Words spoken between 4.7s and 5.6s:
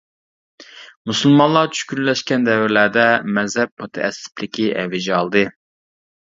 ئەۋج ئالدى.